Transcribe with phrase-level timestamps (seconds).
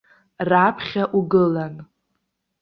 [0.49, 1.75] Раԥхьа угылан.